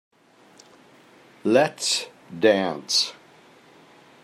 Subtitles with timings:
[1.43, 3.13] Let's dance.